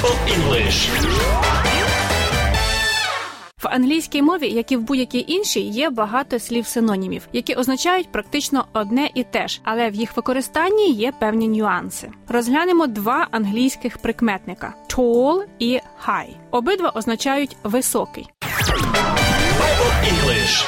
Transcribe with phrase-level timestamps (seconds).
[0.00, 0.90] Bible English.
[3.62, 8.64] В англійській мові, як і в будь-якій іншій, є багато слів синонімів, які означають практично
[8.72, 12.10] одне і те ж, але в їх використанні є певні нюанси.
[12.28, 16.34] Розглянемо два англійських прикметника: tall і high.
[16.50, 18.28] Обидва означають високий.
[19.60, 20.64] Bible English.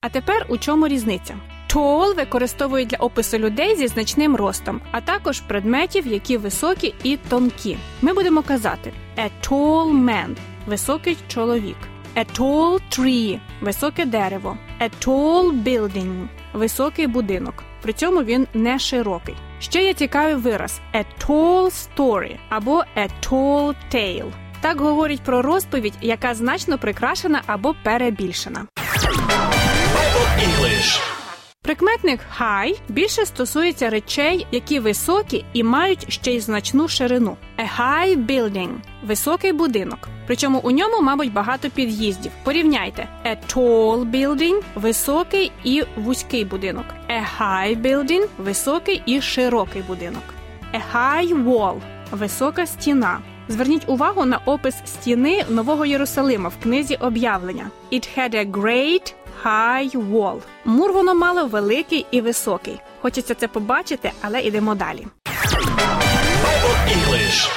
[0.00, 1.34] А тепер у чому різниця?
[1.68, 7.78] Tall використовують для опису людей зі значним ростом, а також предметів, які високі і тонкі.
[8.02, 10.36] Ми будемо казати a tall man–
[10.66, 11.76] високий чоловік,
[12.16, 17.64] a tall tree– високе дерево, a tall building– високий будинок.
[17.82, 19.34] При цьому він не широкий.
[19.60, 24.32] Ще є цікавий вираз a tall story або a tall tale.
[24.60, 28.66] Так говорять про розповідь, яка значно прикрашена або перебільшена.
[30.38, 31.17] English.
[31.68, 37.36] Прикметник high більше стосується речей, які високі і мають ще й значну ширину.
[37.58, 38.68] A high building–
[39.04, 40.08] високий будинок.
[40.26, 42.32] Причому у ньому, мабуть, багато під'їздів.
[42.44, 46.84] Порівняйте a tall building– високий і вузький будинок.
[47.10, 50.22] A high building– високий і широкий будинок.
[50.74, 53.18] A high wall– висока стіна.
[53.48, 57.70] Зверніть увагу на опис стіни Нового Єрусалима в книзі об'явлення.
[57.92, 60.40] It had a great high wall.
[60.64, 62.80] Мур воно мало великий і високий.
[63.02, 65.06] Хочеться це побачити, але ідемо далі.
[66.88, 67.50] English.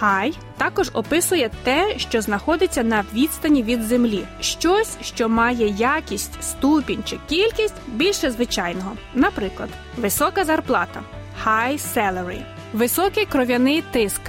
[0.00, 7.02] High також описує те, що знаходиться на відстані від землі, щось, що має якість, ступінь
[7.04, 8.96] чи кількість більше звичайного.
[9.14, 11.02] Наприклад, висока зарплата
[11.46, 12.42] high salary,
[12.72, 14.20] високий кров'яний тиск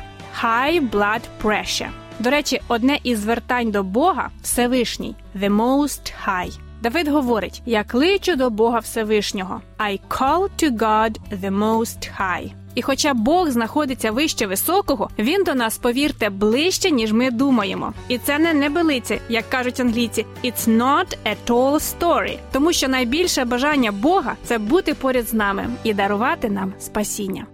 [0.43, 1.89] high blood pressure.
[2.19, 6.59] До речі, одне із звертань до Бога Всевишній the most high.
[6.81, 9.61] Давид говорить: Я кличу до Бога Всевишнього.
[9.79, 12.51] I call to God the most high.
[12.75, 17.93] І хоча Бог знаходиться вище високого, він до нас, повірте, ближче, ніж ми думаємо.
[18.07, 20.25] І це не небелиця, як кажуть англійці.
[20.43, 22.37] It's not a tall story.
[22.51, 27.45] Тому що найбільше бажання Бога це бути поряд з нами і дарувати нам спасіння.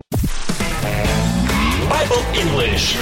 [1.92, 2.96] Bible English.